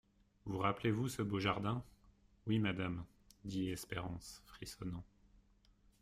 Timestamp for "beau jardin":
1.21-1.83